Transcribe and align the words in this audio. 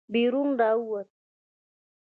بېرون 0.13 0.49
راووتو. 0.59 1.15